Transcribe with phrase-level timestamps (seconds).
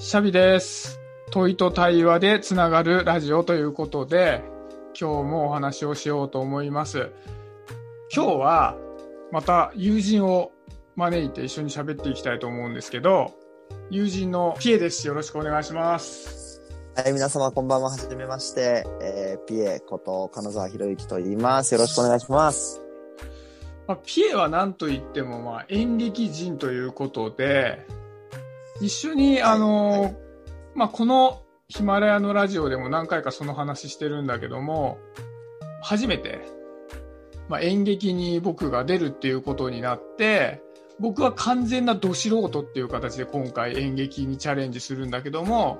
[0.00, 1.00] シャビです。
[1.32, 4.44] 問いと対話でつながるラジオということで、
[4.98, 7.10] 今日もお話をしようと思います。
[8.14, 8.76] 今日は
[9.32, 10.52] また友人を
[10.94, 13.34] 招いて一緒に喋っていきたいと思うんですけど、
[13.90, 15.04] 友人のピエです。
[15.08, 16.62] よろしくお願いします。
[16.94, 17.90] はい、皆様こんばんは。
[17.90, 18.86] はじめまして。
[19.02, 21.74] えー、ピエこと金沢博之と言います。
[21.74, 22.80] よろしくお願いします。
[23.88, 27.84] まあ、ピエは何と言っても、まあ、演劇人ということで、
[28.80, 30.16] 一緒に、あの、はい
[30.74, 34.98] まあ、このヒマラヤのラジオでも何回かその話してるんだけども、
[35.82, 36.40] 初めて、
[37.48, 40.62] まあ、演劇に僕が出るっていうことになって、
[41.00, 45.78] 僕は完全など素人っていう形で今回演劇にチャレンジするんだけども、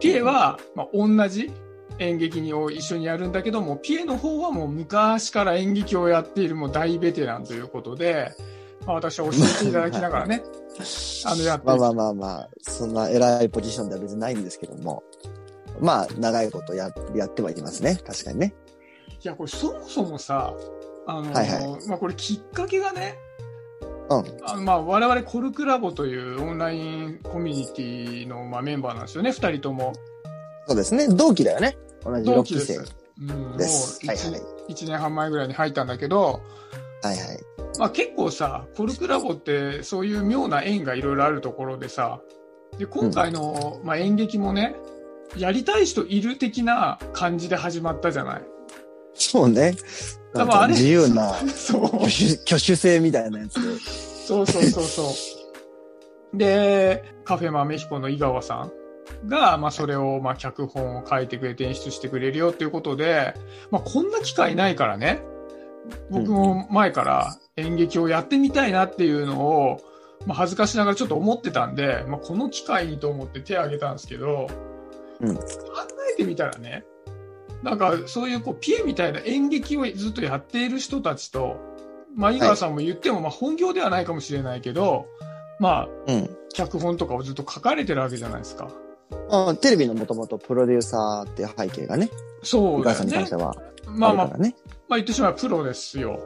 [0.00, 1.52] ピエは、まあ、同じ
[1.98, 8.32] 演劇を一緒にやるんだけども、ピエの方はもう昔から演劇をやっているもう大ベテランということで、
[8.86, 10.42] まあ、私は教えていただきながらね、
[11.26, 15.02] あの、やっていまあまあまあまあ、そんな偉いポジションでは別にないんですけども。
[15.80, 17.98] まあ、長いことややってはいますね。
[18.06, 18.54] 確かにね。
[19.22, 20.54] いや、これそもそもさ、
[21.06, 23.16] あの、はいはまあこれきっかけがね、
[24.08, 24.24] うん。
[24.44, 29.92] あのまあ我々コルクラボというオンラインコミュニティのまあメンバーなんですよね、二人とも。
[30.66, 31.08] そうですね。
[31.08, 31.76] 同期だよね。
[32.04, 32.78] 同じ6期生。
[32.78, 32.96] です。
[33.20, 36.40] うん、もうです1、はいはい一年半前ぐらいに入ったんだけど、
[37.02, 37.40] はいはい。
[37.78, 42.20] まあ結構さ、コルクラボってそういう妙な縁がいろいろあるところでさ、
[42.78, 44.76] で、今回の、まあ演劇もね、
[45.36, 48.42] やりたい人いる的な感じで始まったじゃない？
[49.14, 49.74] そうね。
[50.34, 50.72] なんか多分あれ？
[50.74, 51.84] 自由な そう。
[51.84, 53.78] 挙手挙手制みたいなやつで。
[54.26, 55.02] そうそうそうそ
[56.34, 56.36] う。
[56.36, 58.68] で、カフェ豆彦の井川さ
[59.24, 63.34] んが、まあそれを、まあ脚本を書いてくれて演出してくれるよっていうことで、
[63.70, 65.22] まあこんな機会ないからね、
[66.10, 69.80] 僕も前から演劇をやってみたいなっていうのを、
[70.26, 74.48] まあ恥ずかしながらちょっと思ってたんで、まあこの機会にと思って手を挙げたんですけど、
[75.20, 75.42] うん考
[76.12, 76.84] えてみたらね、
[77.62, 81.56] なんかそういうこうピエみたいな演劇をずっとやっている人たちと、
[82.14, 85.06] まあ井川さんも言っても、まあ本業ではないかもしれないけど、
[85.58, 86.36] まあうん。
[86.54, 88.68] 脚本とかをずっと書かれてるわけじゃないですか。
[89.30, 92.10] あテレビのもともとプロデューサーっていう背景がね、
[92.42, 93.30] そうだよね井川さんに関し。
[93.30, 93.54] ては
[93.86, 94.26] まあまあ。
[94.26, 94.38] まあ
[94.96, 96.20] 言ってしまえばプロですよ。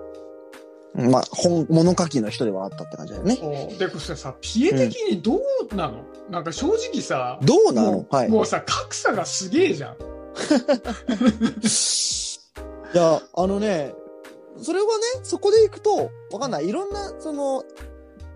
[0.96, 3.36] まあ、本、物書きの人ではあったって感じだよね。
[3.36, 5.38] そうで、これさ、ピエ的にど
[5.70, 7.92] うなの、なんか正直さ、どうなの？
[7.92, 8.28] もう,、はい。
[8.28, 9.96] もうさ、格差がすげえじゃん。
[12.94, 13.94] いや、あのね、
[14.62, 14.90] それはね、
[15.22, 16.68] そこで行くと、わかんない。
[16.68, 17.62] いろんな、その、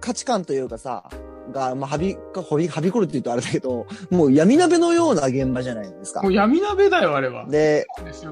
[0.00, 1.08] 価値観というかさ、
[1.52, 6.32] が、まあ、はび、はび、はびこるって言うとあれだけど、もう闇鍋のような現場じゃないですかもう。
[6.32, 7.46] 闇鍋だよ、あれは。
[7.46, 7.86] で、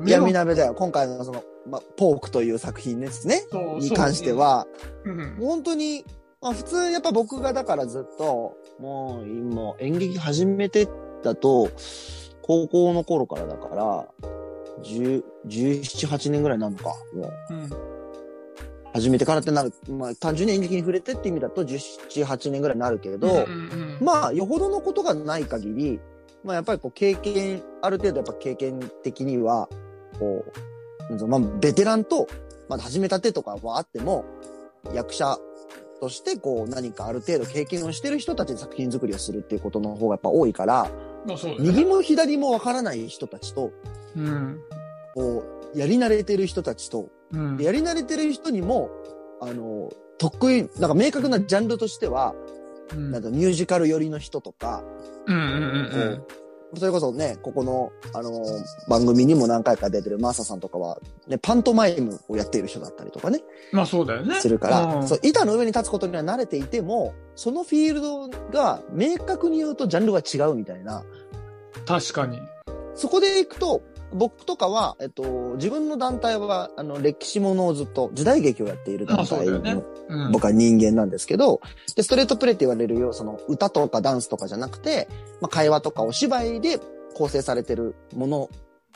[0.05, 0.75] で闇鍋だよ。
[0.75, 3.43] 今回のその、まあ、ポークという作品ですね。
[3.81, 4.67] に関して、は、
[5.05, 6.05] そううん本当に、
[6.41, 10.89] まあ、普通やっぱ僕がだからずっと、もう、今、演劇始めて
[11.23, 11.71] だと、
[12.43, 14.07] 高校の頃からだから、
[14.83, 16.95] 10、17、8年ぐらいになるのか。
[17.15, 17.98] もう、うん。
[18.93, 19.73] 始めてからってなる。
[19.91, 23.47] まあ、単純に演劇に触れてって意味だと17、8年ぐらいになるけれど、
[24.01, 26.01] まあ、よほどのことがない限り、
[26.45, 29.69] まあ、やっぱりこう、経験、ある程度やっぱ経験的には、
[30.19, 30.45] こ
[31.11, 32.27] う、まあ、ベテランと、
[32.69, 34.25] まだ始めたてとかはあっても、
[34.95, 35.39] 役者
[36.01, 43.73] としてこう、何かある程度経験をしてる人たちで作品作りをするっていうことの方がやっぱ多いから、ね右も左もわからない人たちと、
[44.17, 44.61] うん。
[45.15, 45.45] こ
[45.75, 47.65] う、やり慣れてる人たちと、うんで。
[47.65, 48.91] やり慣れてる人にも、
[49.41, 52.35] あの、得意、なんか明確なジャンルとしては、
[52.93, 54.83] うんなんかミュージカル寄りの人とか、
[55.27, 56.23] うんうんうん
[56.75, 58.45] それこそね、ここの、あのー
[58.91, 63.41] 番組にも何回か出てるマーサさんとかは、ね、パントマイムをやっている人だったりとかね、
[63.73, 64.39] まあそうだよね。
[64.41, 71.05] するから、うんそう、板の上に立つことには慣れていても、そのフィールドが明確に言うとジャンルが違うみたいな、
[71.87, 72.39] 確かに。
[72.95, 73.81] そこで行くと、
[74.13, 80.33] 僕とかは、えっと、自分の団体は、あの、歴史ものをずっと、時代劇をやっている団体の、ねうん。
[80.33, 81.61] 僕は人間なんですけど、
[81.95, 85.09] で、ストレートプレイって言われるよう、その歌とかダンスとかじゃなくて、
[85.41, 86.81] まあ、会話とかお芝居で
[87.15, 88.51] 構成されてるもの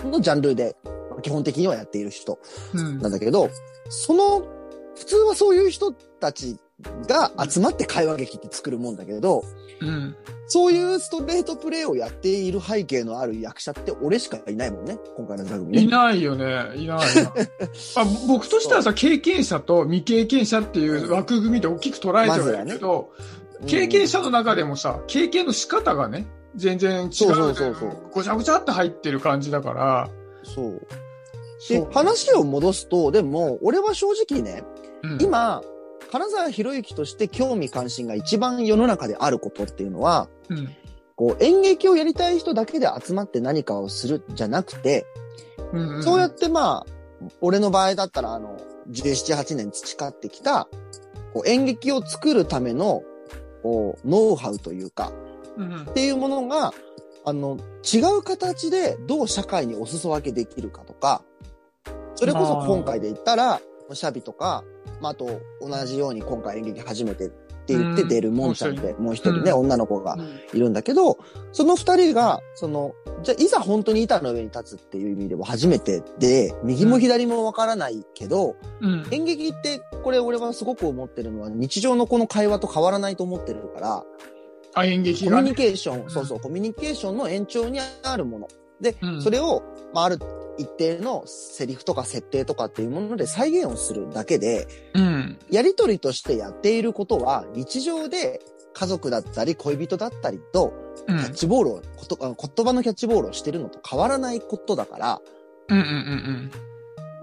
[0.04, 0.76] のジャンルで、
[1.22, 2.38] 基本的にはやっている人
[2.74, 3.50] うんなんだけど、
[3.88, 4.46] その、
[4.96, 6.58] 普通はそういう人たち
[7.08, 9.44] が集まって会話劇って作るもんだけど、
[9.80, 10.16] うん。
[10.46, 15.80] そういうストレートプレイをやっている背景のある役者って俺しかいないもんね、今回の座組ね。
[15.82, 16.44] いないよね。
[16.76, 17.00] いないな。
[17.96, 23.10] あ僕としてはさ、経験者と未経験者っていう枠組みで大きく捉えてはいるけど、
[23.66, 27.12] 経験者の中でもさ、経験の仕方がね、全然違う。
[27.12, 30.10] そうそうそうごちゃごちゃって入ってる感じだから。
[30.42, 30.86] そう。
[31.68, 34.64] で話を戻すと、でも、俺は正直ね、
[35.02, 35.62] うん、今、
[36.12, 40.72] 金沢博之として興味関心が一番世の中であることっていうのは、うん、こ
[41.16, 45.06] こう、演劇をやりたい人だけで集まって何かをするじゃなくて、
[45.72, 46.86] うんうんそうやってまあ、
[47.40, 48.58] 俺の場合だったら、あの、
[48.90, 50.68] 17、8年培ってきた、
[51.32, 53.02] こう演劇を作るための、
[53.62, 55.12] こう、ノウハウというか、
[55.56, 55.80] うんうん。
[55.82, 56.74] っていうものが、
[57.24, 57.56] あの、
[57.90, 61.22] 違う形でどう社会にお裾分けできるかとか、
[62.16, 63.60] それこそ今回で言ったら、
[63.94, 64.64] シャビとか、
[65.00, 67.28] まあ、あと同じように今回演劇初めてっ
[67.64, 68.08] て言ってうん。
[68.08, 69.58] 出るもんちゃんって、もう一人ね、うん。
[69.60, 70.40] 女の子がうん。
[70.52, 71.18] いるんだけど、
[71.52, 79.06] その二人が、その、じゃあいざ本当に板の上に立つっていう意味でも初めてで、右も左もわからないけど、うん。
[79.10, 84.04] 演劇って、これ俺はすごく思ってるのは、日常のこの会話と変わらないと思ってるから、
[84.74, 85.54] あ、演劇コミュニ。
[85.54, 88.48] ケーション、んそうそう、コミュニケーションの延長にあるもの。
[88.80, 89.22] で、うん。
[89.22, 89.62] それを、
[89.92, 90.18] まあ、ある
[90.58, 95.38] 一定のセリフとか設定とかっていうもので再現をするだけで、うん。
[95.50, 98.40] やりとりとしてやっていることは、日常で
[98.74, 100.72] 家族だったり恋人だったりと、
[101.06, 101.18] うん。
[101.18, 105.20] キャッチボールを、ことあの言葉のキャッチボールをしてるのと変わらないことだから、
[105.68, 106.50] うんうん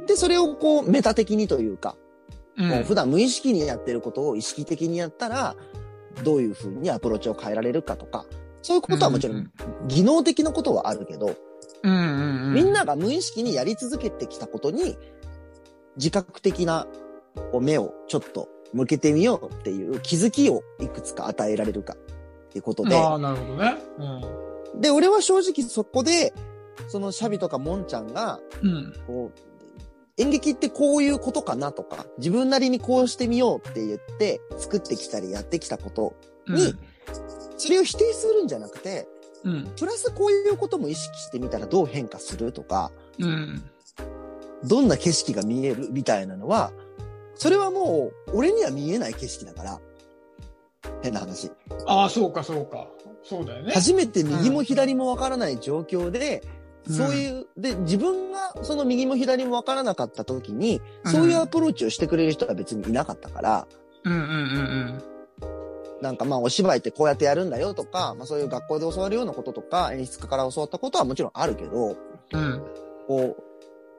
[0.08, 1.96] で、それをこう、メタ的にというか、
[2.58, 2.72] うんうん。
[2.72, 5.56] もう普段無意識にやってることを意識的にやったら、
[6.24, 8.26] どういう風にアプローチを変えられるかとか、
[8.62, 9.52] そういうことはもちろん、
[9.88, 11.36] 技能的なことはあるけど、
[11.84, 12.54] うんうんうん。
[12.54, 14.98] みんなが無意識にやり続けてきたことに、
[15.96, 16.88] 自覚的な
[17.62, 21.98] 目をちょっと向けてみようっていう気づきをいくつか与えられるかっ
[22.50, 23.78] ていうことで、ああ、なるほどね。
[24.76, 26.34] で、俺は正直そこで、
[26.88, 28.94] そのシャビとかモンちゃんが、うん。
[30.18, 36.14] 演劇ってこういうことかなとか、自分なりにこうしてみようって言って作ってきたりやってきたこと、
[36.48, 36.76] に
[37.58, 39.08] それを否定するんじゃなくて、
[39.44, 39.72] うん。
[39.78, 43.64] プラスこういうことも意識してみたらどう変化するとか、うん。
[44.66, 46.72] どんな景色が見えるみたいなのは、
[47.36, 49.80] それはもう、俺には見えない景色だから、
[51.02, 51.52] 変な話。
[51.88, 52.88] ああ、そうか、そうか。
[53.24, 53.74] そうだよね。
[53.74, 56.60] 初めて右も左もわからない状況で、うん
[56.92, 63.68] そういう、で、自分がその右も左もわからなかった時に、うんそういうアプローチをしてくれる人は別にいなかったから、
[64.06, 65.04] うんうんうん
[66.02, 71.98] なんかまあお芝居ってこうやってやるんだよとか、まあそういう学校で教わるようなこととか、演出家から教わったことはもちろんあるけど、
[72.34, 72.40] うん。
[72.40, 72.64] うん。
[73.08, 73.44] こう、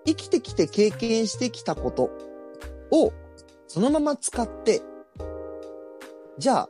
[0.07, 2.11] 生きてきて経験してきたこと
[2.91, 3.13] を
[3.73, 4.83] そのまま使って、
[6.39, 6.69] じゃあ、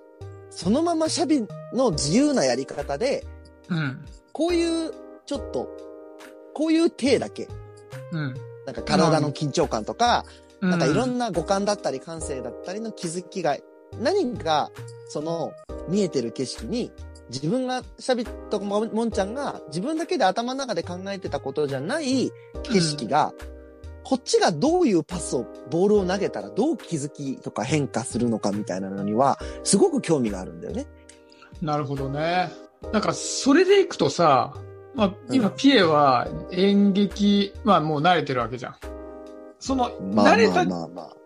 [0.50, 3.26] そのままシャビの自由なやり方で、
[3.70, 4.04] うん。
[4.32, 4.92] こういう、
[5.24, 5.70] ちょっと、
[6.52, 7.48] こういう体だけ、
[8.12, 8.34] うん。
[8.66, 10.26] なんか体の緊張感とか、
[10.60, 10.70] うん。
[10.70, 13.56] なんかいろんな五感だったり感性だったりの気づきが、
[13.98, 14.70] 何が、
[15.08, 15.52] その、
[15.88, 16.92] 見えてる景色に、
[17.30, 22.30] 自分が、シャビとももんちゃんが自分だけで頭の中で考えてたことじゃない
[22.64, 23.32] 景色が、
[24.02, 30.86] こっちがどういうパスを、ボールを投げたらどう気づきとか変化するのかみたいなのには、すごく興味があるんだよね。
[31.62, 32.50] なるほどね。
[32.92, 34.54] なんか、それでいくとさ、
[34.94, 38.76] まあ、今、うんピエは演劇、まあもう慣れてるわけじゃん。
[39.58, 40.88] その、まあ慣れた、まあまあまあ。
[40.88, 41.16] まあ、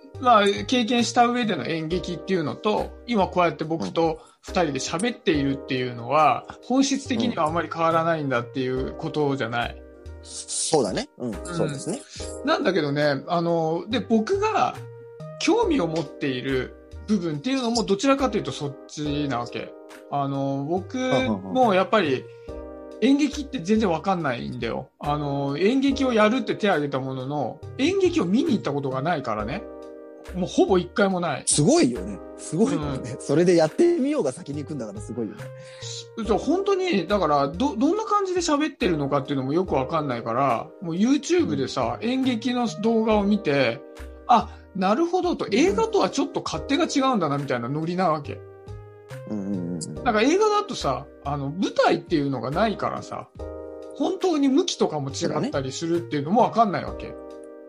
[0.67, 9.83] 経験した上での演劇っていうのと、今こうやって僕と二人で喋っているっていうのは、本質的にはあまり変わらないんだっていうことじゃない？
[10.23, 11.09] そうだね。
[11.19, 12.01] うん、そうですね。
[12.45, 14.75] なんだけどね、あの、で、僕が
[15.41, 16.75] 興味を持っている
[17.07, 19.73] 部分っていうのもどちらかというとそっちなわけ。
[20.11, 22.25] あの、僕もやっぱり
[23.03, 24.89] 演劇って全然わかんないんだよ。
[25.01, 29.63] あの、演劇をやるって手を挙げたものの、演劇を見に行ったことがないからね。
[30.35, 31.43] もうほぼ一回もない。
[31.47, 32.19] すごいよね。
[32.37, 33.17] すごいよね。
[33.21, 35.45] それでやってみようが先に行くんだからすごいよね。
[36.27, 43.81] そう本当に、だから、ど、どんな感じで喋ってるのかっていうのもよくわかんないから、もう YouTube でさ、演劇の動画を見て、
[44.27, 48.41] あ、なるほどと、映画とはちょっと勝手が違うんだなみたいなノリなわけ。
[49.31, 49.95] うんうんうん。
[50.05, 53.29] なんか映画だとさ、あの、舞台っていうのがないからさ、
[53.97, 57.15] 本当に向きとかも違ったりするっていうのもわかんないわけ。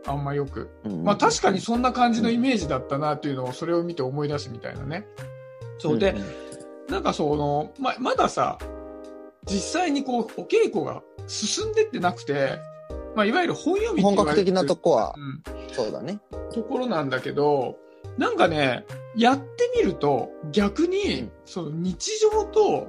[0.07, 0.69] あんまよく。
[0.83, 5.07] うんまあ確かにそんな感じのイメージだったなっていうのをそれを見て思い出すみたいなね。
[5.77, 6.15] そうで、
[6.89, 8.57] なんかその、ま、まださ、
[9.45, 12.59] 実際にこう、お稽古が進んでってなくて、
[13.15, 16.19] まあいわゆる本読み本格的なとこは、うん、そうだね。
[16.53, 17.77] ところなんだけど、
[18.17, 18.85] なんかね、
[19.15, 22.87] やってみると逆に、うんその日常と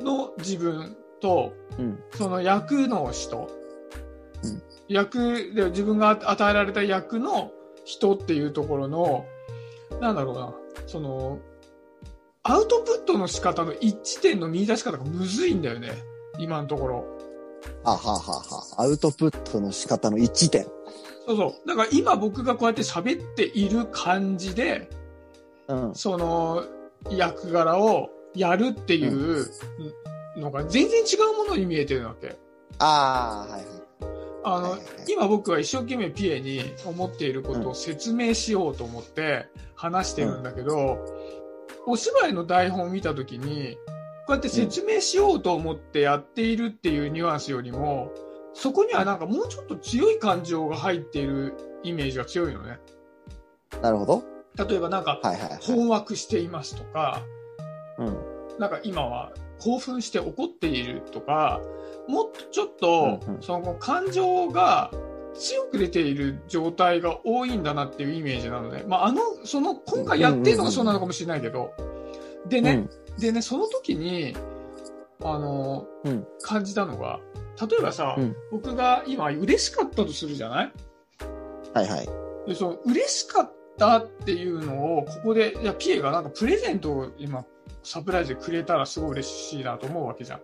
[0.00, 3.48] の自分と、うんその役の人、
[4.42, 7.50] うん役で自分が与えられた役の
[7.84, 9.24] 人っていうところの、
[10.00, 10.54] なんだろうな、
[10.86, 11.38] その、
[12.42, 15.92] アウトプットの仕方の一致点の見出し方がむずいんだよね。
[16.38, 16.96] 今のところ。
[17.82, 20.64] はあはあはあはあアウトプットの仕方の一致点。
[21.26, 21.68] そうそう。
[21.68, 24.90] だから今僕がこうやって喋っている感じで、
[25.68, 25.94] うん。
[25.94, 26.64] その
[27.10, 29.46] 役柄をやるっていう
[30.36, 32.36] のが全然違うものに見えてるわけ。
[32.78, 33.83] ああ、はいはい。
[34.44, 40.98] あの、今僕は一生懸命ピエに思っていることを説明しようと思って話してるんだけど、
[41.86, 43.78] お芝居の台本を見たときに、
[44.26, 48.12] こうやって説明しようと思ってやっているっていうニュアンスよりも、
[48.52, 52.78] そこにはなんかもうちょっと強い感情が入っているイメージが強いのね。
[53.82, 54.22] なるほど。
[54.68, 55.20] 例えばなんか。
[55.66, 57.22] 困惑していますとか、
[57.98, 58.18] うん。
[58.58, 59.32] なんか今は
[59.64, 61.60] 興奮して怒っているとか、
[62.06, 63.42] もっとちょっとうんうん。
[63.42, 64.90] その感情が
[65.34, 71.72] 強く出ている状態が多いんだなっていうイメージなので、まあ、あの、その、今回やってるのがそうなのかもしれないけど、
[72.46, 72.86] でね、
[73.18, 74.36] でね、その時に、
[75.22, 76.26] あの、うん。
[76.42, 77.20] 感じたのが、
[77.60, 78.36] 例えばさ、うん。
[78.52, 80.72] 僕が今嬉しかったとするじゃない？
[81.22, 81.72] うん。
[81.72, 82.08] はいはい。
[82.46, 87.44] で、その嬉しかったっていうのを、ここで、いや、ピエがなんかプレゼントを今、
[87.84, 90.40] サプライズでくれたらすごい嬉しいなと思うわけじゃん。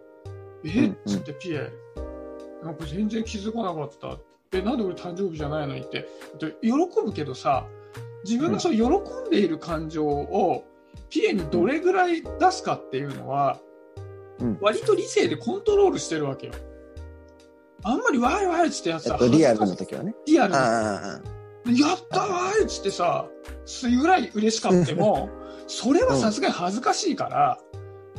[0.64, 0.68] え？
[0.68, 1.70] うんうんつってピエ、
[2.62, 4.18] なんか全然気づかなかった。
[4.52, 6.06] え、なんで俺誕生日じゃないのにって。
[6.38, 6.72] で喜
[7.04, 7.66] ぶけどさ、
[8.24, 10.64] 自分がそう喜んでいる感情を、
[11.08, 13.58] ピエにどれぐらい出すかっていうのは、
[14.38, 16.52] うん割と理性でコントロールしてるわけよ。
[17.82, 20.14] あんまりわーいわーいっつってやつさ、えっと、リアルの時はね。
[20.26, 20.60] リアルや
[21.94, 23.26] ったわーいっつってさ、
[23.64, 25.30] すぐらい嬉しかっても、
[25.70, 27.58] それはさすがに恥ずかしいから、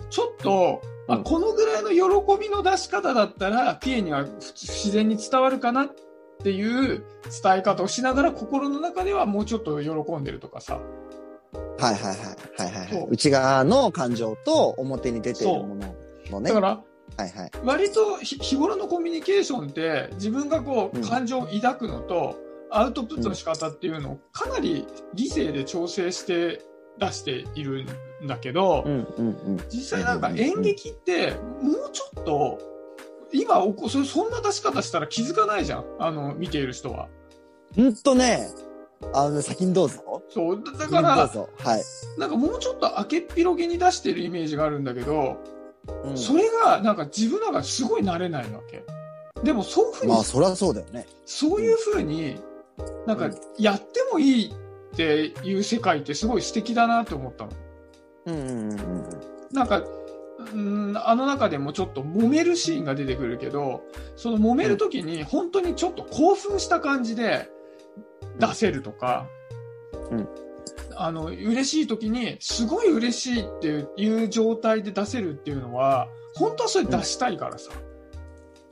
[0.09, 5.89] ちょっと、あうんこのぐらいの喜びの出し方だったら、ピエには自然に伝わるかなっ
[6.41, 7.03] ていう
[7.43, 10.79] 伝え方をしながら、心の中ではもうちょっと喜んでるとかさ。
[11.77, 12.71] はいはいはい。
[12.73, 13.07] はいはいはい。
[13.09, 15.95] 内側の感情と表に出ているもの
[16.29, 16.49] のね。
[16.49, 16.67] だから、
[17.17, 17.51] はいはい。
[17.65, 22.39] 割とひ日頃のコミュニケーションって、自分がこう、うん感情を抱くのと、
[22.69, 26.61] アウトプットの仕方っていうのをかなり理性で調整して
[26.97, 27.85] 出している
[28.23, 29.57] んだけど、うんうんうん。
[29.69, 31.31] 実際なんか演劇って、
[31.61, 32.59] もうちょっと、
[33.33, 35.85] 今おこそ、そんな出し方したら気づかないじゃん。
[35.99, 37.07] あの、見ている人は。
[37.75, 38.49] ほんとね、
[39.13, 40.21] あの、先にどうぞ。
[40.29, 40.63] そう。
[40.77, 41.09] だから。
[41.17, 41.83] はい。
[42.19, 45.37] なんかもうちょっと明けっぴろげに出してるイメージがあるんだけど、
[46.03, 48.83] うんそれがなんか自分の中ですごい慣れないわけ。
[49.43, 51.07] でもそういうふうに、まあ、そりゃそうだよね。
[51.25, 52.39] そういうふうに、
[53.07, 54.53] なんかやってもいい
[54.93, 57.51] っていう世界ってすごい素敵だなって思ったの。
[58.25, 59.09] うんうんうんうん。
[59.51, 59.83] なんか、
[60.53, 63.83] うんあの中でもちょっと揉めるシーンが出てくるけど、
[64.15, 67.47] その揉める時に本当にちょっと興奮した感じで
[68.39, 69.27] 出せるとか、
[70.09, 70.27] うん
[70.95, 77.71] あの、嬉しい時にすごい嬉しいっていう状態で出せるっていうのは、本当はそれ出したいからさ。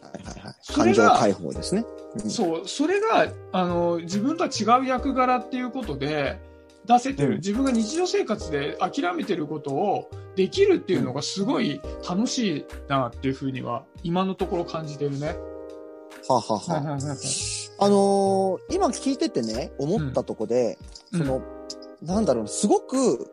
[0.02, 0.56] はいはいはい。
[0.62, 1.86] それが感情解放ですね。
[2.16, 2.30] うん。
[2.30, 6.40] そう、それが、あの、自分とは違う役柄っていうことで、
[6.86, 7.36] 出せてる、うん。
[7.38, 15.36] 自分が日常生活で諦めてることをできるっていうのがすごい楽しいなっていうふうには、今のところ感じてるね。
[16.28, 16.78] はあ、はあは
[17.80, 20.78] あ、あのー今聞いててね、思ったとこで、
[21.14, 21.20] うん。
[21.20, 21.42] その、
[22.02, 23.32] なんだろうな、すごく、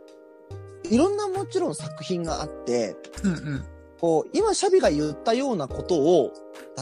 [0.91, 3.65] いろんなもちろん作品があって、うんうん。
[4.07, 6.33] こう、今シャビが言ったようなことを、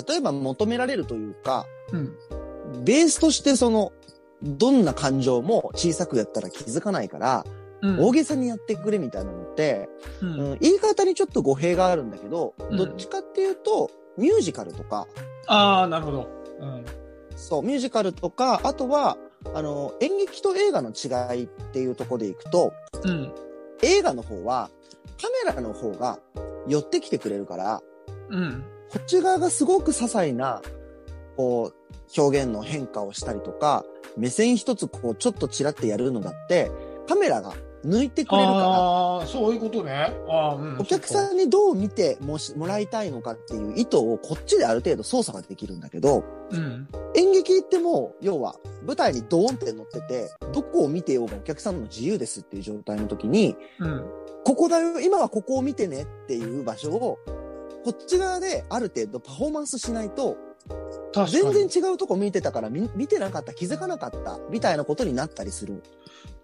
[0.07, 2.14] 例えば求められるというか、うん。
[2.85, 3.93] ベースとしてその、
[4.43, 7.47] どんな感情も小さくやったら気づかないから、
[7.81, 8.00] うん。
[8.00, 9.88] 大げさにやってくれみたいなのって、
[10.21, 10.26] う。
[10.26, 15.07] うんん、言い方にちょっと語弊があるんだけど、うんどっちかっていうと、ミュージカルとか、
[15.47, 16.28] ああ、なるほど。
[16.61, 16.85] うん。
[17.37, 19.16] そう、ミュージカルとか、あとは、
[19.54, 23.33] あの、演劇と映画の違いっていうところでいくと、うん。
[23.81, 24.69] 映画の方は、
[25.23, 26.19] カメラの方が
[26.66, 27.83] 寄ってきてくれるから、
[28.30, 28.64] うん。
[28.90, 30.62] こっち側がすごく些細な、
[31.37, 33.85] こう、表現の変化をしたりとか、
[34.16, 36.71] 目線一つこう、ちょっとチラってやるのだって、
[37.09, 37.54] カメラが
[37.85, 40.12] 抜いてくれるから、そういうことね。
[40.29, 40.79] ああ、うん。
[40.79, 46.88] お客さんにどう見てもしもらいたいのかっていう意図をこっちである程度操作ができるんだけど、うん。
[47.14, 54.05] 演劇ってもう、要は、舞台にドーンって乗ってて、どこを見てようがお客さんの自由ですっていう状態の時に、うん。
[54.45, 57.19] ここだよ、今はここを見てねっていう場所を、
[57.85, 60.37] こっち側である程度パフォーマンスしないと。
[61.26, 65.83] 全然違うとこ見てたから見見てなかった、気づかなかった、みたいなことになったりする。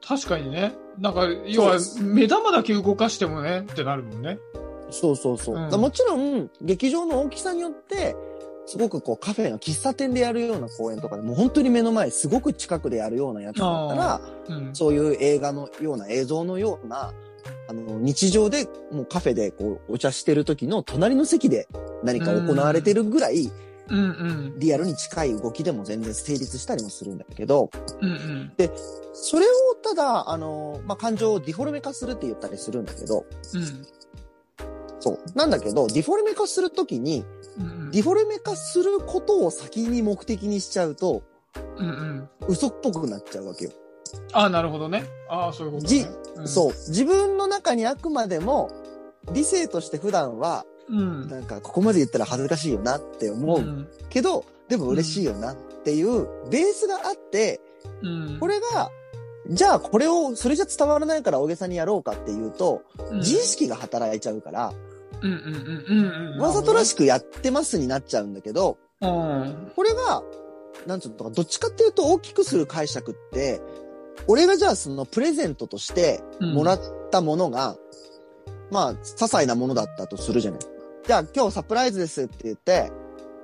[0.06, 0.72] 確かにね。
[0.98, 4.38] なんか、要は、目玉だけ動かしてもね、ってなるもんね。
[4.90, 5.56] そうそうそう。
[5.56, 8.16] うんもちろん、劇場の大きさによって、
[8.66, 14.74] すごくこうカフェの喫茶店でやるような公演とかでもう本当に目の前すごく近くでやるようなやつだったら、うん。
[14.74, 17.12] そういう映画のような映像のような、
[17.68, 21.68] あの、日常でもうカフェでこうお茶してる時の隣の席で
[22.04, 24.58] 何か行われてるぐらいうんうん。
[24.58, 27.70] リアルに近い動きでも全然成立したりもするんだけど、
[28.00, 28.52] うんうん。
[29.12, 29.50] それを
[29.82, 33.86] ただ、あの、まあ、感情をディフォルメ化するって言ったりするんだけど、うん。
[35.00, 35.18] そう。
[35.34, 37.24] なんだけど、ディフォルメ化するときに、
[37.58, 41.22] うんディフォルメ化することを先に目的にしちゃうと、
[41.76, 42.28] うんうん。
[42.46, 43.72] 嘘っぽくなっちゃうわけよ。
[44.32, 45.04] ああ、なるほどね。
[45.28, 45.88] ああ、そういうことね。
[45.88, 46.06] じ
[46.36, 46.72] うんそう。
[46.88, 48.70] 自分の中にあくまでも、
[49.32, 51.28] 理性として普段は、うん。
[51.28, 53.88] なんか、ここまで言ったら恥ずかしいよなって思ううん。
[54.08, 57.60] けど、でも嬉しいよなっていうベースがあって、
[58.02, 58.38] うん。
[58.40, 58.90] これが、
[59.48, 64.72] じゃあこれを、それじゃ伝わらないから大げさにやろうかっていうと、うん、自意識が働いちゃうから、
[65.22, 66.40] うんうんうんうんうん。
[66.40, 69.72] わざとらしくやってますになっちゃうんだけど、うん。
[69.74, 70.22] これが、
[70.86, 73.60] なんつうのか、どっちかっていうと大きくする解釈って、
[74.26, 76.80] 俺がじゃあそのプレゼントとしてうんもらっ
[77.10, 77.76] たものが、
[78.70, 80.60] まあ、些細なものだったとするじゃない。
[81.10, 82.92] じゃあ今日サプライズですって言って、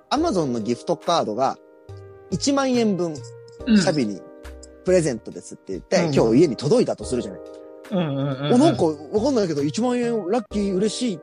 [0.08, 1.58] アマゾンのギフトカードが
[2.30, 3.16] 1万円分、
[3.66, 4.20] うんシャビに
[4.84, 7.40] プレゼントですって言って、うん今日家に届いたとするじゃない。
[7.90, 8.54] うんうんうん。
[8.54, 11.20] お、なんかわかんないけど1万円ラッキー嬉しい。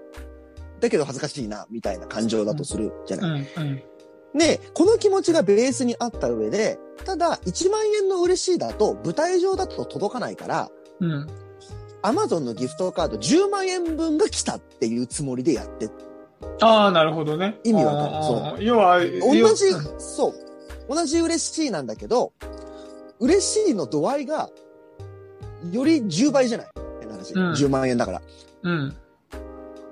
[0.82, 3.48] だけど恥ずかしいな、みたいな感情だとするじゃない。
[3.56, 3.66] うんう
[4.36, 4.38] ん。
[4.38, 10.70] で、この気持ちがベースにあった上で、ただ、1万円の嬉しいだと、舞台上だと届かないから、
[11.00, 11.28] うん。
[12.02, 15.88] アマゾンのギフトカード10万円分が来たっていうつもりでやって、
[16.62, 17.60] ああ、なるほどね。
[17.64, 20.34] 意味わかるそう要は、同じ要、そう、
[20.90, 22.34] 同じ嬉しいなんだけど、
[23.20, 24.50] 嬉しいの度合いが、
[25.72, 26.68] より10倍じゃない？
[27.00, 27.34] 変な話。
[27.34, 28.22] うん10万円だから。
[28.64, 28.96] うん。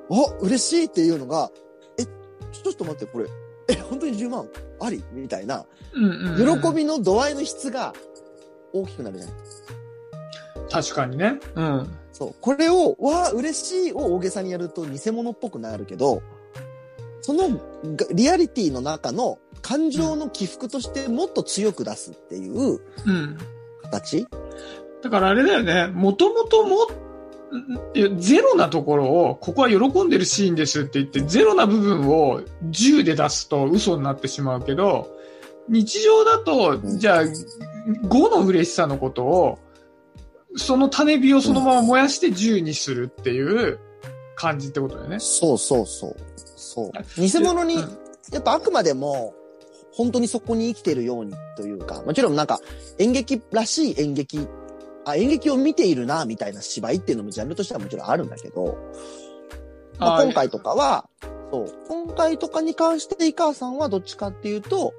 [0.10, 1.50] あ、嬉しいっていうのが、
[1.98, 3.28] え、ちょっと待って、これ、
[3.70, 4.48] え、本当に10万
[4.82, 5.04] あり？
[5.14, 6.62] みたいな、うんうんうん。
[6.62, 7.94] 喜びの度合いの質が
[8.74, 9.36] 大きくなるじゃない？
[10.70, 11.40] 確かにね。
[11.56, 11.98] うん。
[12.12, 12.36] そう。
[12.42, 16.22] これを、わあ、嬉しいを大げさにやると偽物っぽくなるけど、
[17.22, 17.50] その
[17.96, 23.38] がリアリティの中の感情の起伏としてもっと強く出すっていううん。
[23.84, 24.28] 形
[25.04, 25.88] だからあれだよね。
[25.88, 26.88] もともとも、
[28.18, 35.10] ゼロなところを、ここは喜んでるシーンですって言って、ゼロな部分を10で出すと嘘になってしまうけど、
[35.68, 39.60] 日常だと、うんじゃあ、5の嬉しさのことを、
[40.56, 43.80] その種火をそのまま燃やして10にするっていう
[44.42, 45.20] 感じってことだよね。
[45.20, 46.16] そうそうそう。
[46.56, 47.22] そう。
[47.22, 47.98] 偽物に、うん
[48.32, 49.34] やっぱあくまでも、
[49.92, 52.60] 本当にそこに生きてるようにというか、もちろんなんか
[52.98, 54.48] 演劇らしい演劇、
[55.06, 58.78] あ、演劇を見ているな、みたいな芝居っていうのもジャンルとしてはもちろんあるんだけど、
[60.00, 61.10] まあ、今回とかは、
[61.52, 64.94] そう、今回とかに関して井川さんはどっちかっていうと、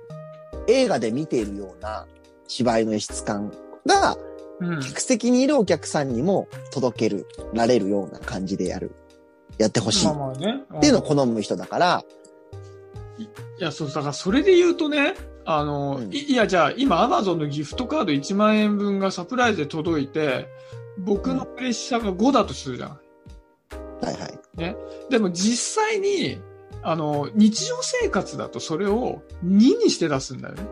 [0.69, 2.07] 映画で見ているような
[2.47, 3.51] 芝居の演出感
[3.87, 4.17] が、
[4.61, 4.81] うん。
[4.83, 8.95] 客席にいるお客さんにも届ける、られるような感じでやる、
[9.59, 10.09] やってほしい。
[10.09, 10.81] っ。
[10.81, 12.05] ていうのを好む人だから、
[13.19, 16.13] いや、そう、だからそれで言うとね、あの、うん。
[16.13, 20.49] いいや、じゃあ今アマゾンのギフトカード1万円分がサプライズで届いて、
[20.99, 22.91] 僕のプレッシャーが5だとするじゃん。
[22.91, 24.43] はいはい。
[25.11, 26.39] でも実際に、
[26.83, 30.63] あの、日常生活だとそれを2にして出すんだよね。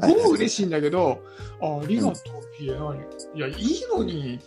[0.00, 0.24] はいはい。
[0.24, 1.20] 5嬉しいんだけど、
[1.60, 2.14] あ、ありがとう、
[2.58, 2.96] ピエ、何
[3.34, 4.40] いや、いいのに、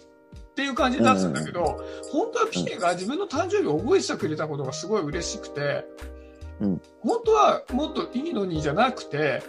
[0.58, 1.80] っていう感じで出すんだけど、
[2.12, 5.86] 本当はピエが自分の誕生日を覚えてくれたことがすごい嬉しくて、
[6.60, 9.44] うん本当はもっといいのにじゃなくて、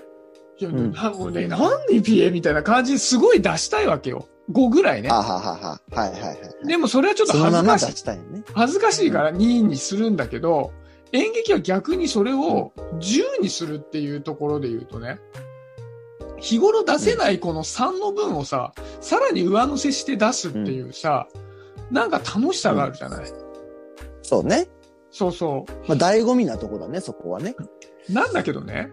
[0.58, 4.28] いや、うんなもうね、なんでピエみたいな感じですごい出したいわけよ。
[4.52, 5.14] 5ぐらいねあ。
[5.14, 5.80] ははは。
[5.92, 6.66] はいはいはい。
[6.66, 8.44] でもそれはちょっと恥ずかしい出したいよね。
[8.52, 10.72] 恥ずかしいから2にするんだけど、
[11.12, 15.18] 演劇は逆にそれを10にするっていうところで言うとね、
[16.40, 21.28] 日頃出せないこの3の分をさ、さらに上乗せして出すっていうさ、
[21.90, 23.26] なんか楽しさがあるじゃない、
[24.22, 24.68] そうね。
[25.10, 27.56] そうそまあ、醍醐味なとこだね、そこはね。
[28.10, 28.12] う。
[28.12, 28.92] なんだけどね、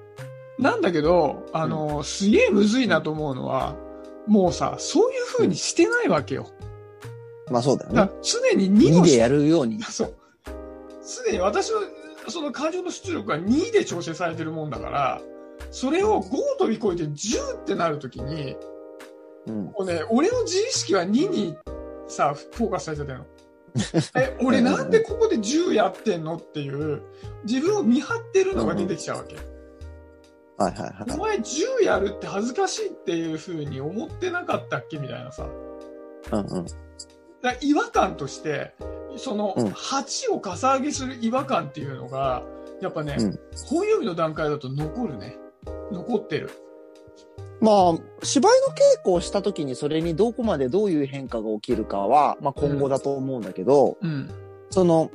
[0.57, 3.75] なんだけど、あの、すげえむずいなと思うのは、
[4.27, 6.47] もうさ、そういう風にしてないわけよ。
[7.51, 8.09] まあそうだよね。
[8.23, 9.81] 常に2 2のでやるように。
[9.83, 10.13] そう。
[11.01, 11.81] すでに私の
[12.27, 15.21] その感情の出力が2で調整されてるもんだから、
[15.71, 18.55] それを5を飛び越えて10ってなるときに、
[19.47, 19.65] うん。
[19.65, 21.57] もうね、俺の自意識は2に
[22.07, 23.25] さ、フォーカスされちゃってるの。
[24.15, 27.01] え、俺なんでここで10やってんのっていう、
[27.43, 29.35] 自分を見張ってるのが出てきちゃうわけ。
[30.57, 31.13] はいはいはい。
[31.13, 35.47] お前10やるって恥ずかしいっていう風に思ってなかったっけみたいなさ。
[36.31, 36.65] うんうん。
[37.41, 38.73] だ違和感として、
[39.17, 42.43] そのうん8をかさ上げする違和感っていうのが、
[42.81, 45.37] やっぱね、うん本読みの段階だと残るね。
[45.91, 46.49] 残ってる。
[47.61, 54.29] まあ、芝居の稽古をした時にそれにどこまでどういう変化が起きるかは、まあ今後だと思うんだけど、うん。
[54.69, 55.09] その、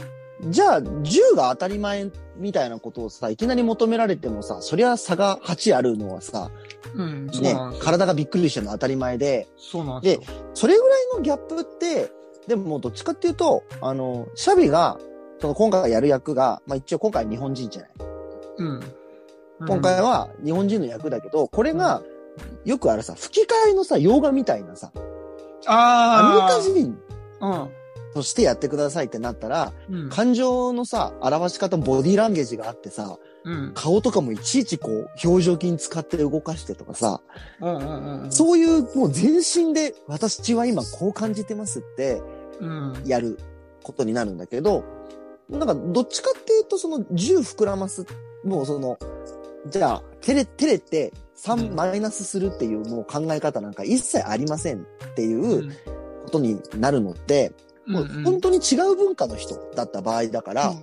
[0.49, 6.51] じゃあ、10が当たり前みたいなことをさ、いきなり求められてもさ、そりゃ差が8あるのはさ、
[6.95, 7.55] うん、ね。
[7.81, 10.19] 体がびっくりしてるのは当たり前で、そうなんで。
[10.55, 12.11] それぐらいのギャップって、
[12.49, 14.99] でもどっちかっていうと、あの、シャビが
[15.41, 17.91] その今回やる役が、まあ一応今回日本人じゃない。
[18.59, 18.81] うん。
[19.66, 22.03] 今回は日本人の役だけど、これが、
[22.64, 24.90] よくあるさ、吹き替えのさ、洋画みたいなさ、
[25.66, 26.99] アメリあカ人
[27.40, 27.68] あ。
[28.14, 29.94] としてやってくださいってなったら、うん。
[29.94, 30.09] うん。
[30.11, 33.73] 感情のさ、表し方、ボディーランゲージがあってさ、うん。
[33.75, 37.20] 顔とかもいちいちこう、表情筋使って動かしてとかさ、
[37.61, 38.33] うんうんうん。
[38.33, 42.23] そういうもう全身で私は今こう感じてますって
[42.61, 43.03] うん。
[43.07, 43.38] やる
[43.83, 44.85] ことになるんだけど、
[45.49, 48.07] なんかどっちかっていうとその10膨らます、
[48.44, 48.99] もうその、
[49.68, 55.70] じゃあ、照れ、照れてうん3マイナスするっていうもう考え方なんか一切ありませんっていう
[56.25, 57.53] ことになるのって、
[57.87, 60.75] もう本当に違う文化の人だった場合だから、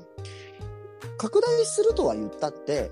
[1.18, 2.92] 拡大するとは言ったって、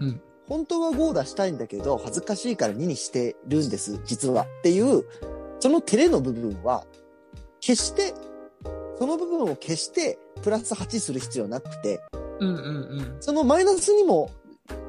[0.00, 4.42] うん本当は5出したいんだけど、恥ずかしいから2にしてるんです、実は。
[4.42, 5.04] っていう、
[5.58, 6.84] その照れの部分は、
[7.60, 8.12] 決して、
[8.98, 11.98] その部分を消して、プラス8する必要なくて、
[12.40, 13.16] うんうんうん。
[13.20, 14.30] そのマイナスにも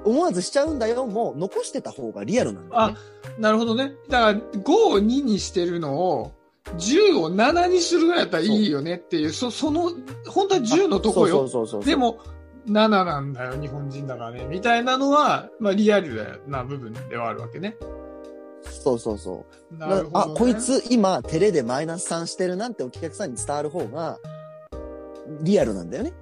[0.04, 2.98] 思わずしちゃうんだよ、もう残してた方がリアルなんだよね。
[3.40, 3.94] なるほどね。
[4.10, 6.32] だから、5を2にしてるのを、
[6.78, 9.92] 10を7にするぐらいだったらいいよねっていう、そその、
[10.28, 11.40] 本当は10のとこよ。
[11.40, 11.84] そうそうそう。
[11.84, 12.20] で、も、
[12.68, 14.46] 7なんだよ、日本人だからね。
[14.46, 17.76] みたいなのは、まあ、リアルな部分ではあるわけね。
[18.64, 19.78] そうそうそう。
[19.78, 20.10] なるほど、ね。
[20.14, 20.56] あ、こい。
[20.56, 24.20] つ今、照れでマイナス3してるなんてお客さんに伝わる方が、
[25.42, 26.14] リアルなんだよね。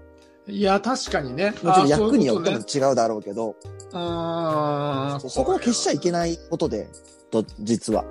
[0.47, 1.51] いや、確かにね。
[1.51, 3.55] もちろんあ役によっても違うだろうけど、
[3.93, 6.89] あーそうそこは消しちゃいけないことで、
[7.31, 8.03] と実は。